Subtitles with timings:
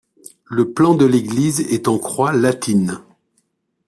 [0.45, 3.01] Le plan de l'église est en croix latine.